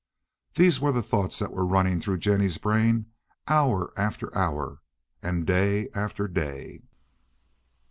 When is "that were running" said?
1.37-1.99